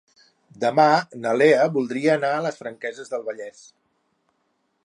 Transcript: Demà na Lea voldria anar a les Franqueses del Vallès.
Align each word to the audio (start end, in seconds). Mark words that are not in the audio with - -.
Demà 0.63 0.85
na 1.25 1.33
Lea 1.41 1.67
voldria 1.77 2.15
anar 2.15 2.33
a 2.39 2.43
les 2.49 2.57
Franqueses 2.65 3.15
del 3.15 3.29
Vallès. 3.29 3.65